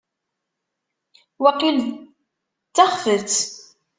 Waqil 1.41 1.77
d 1.85 1.87
taxfet. 2.75 3.33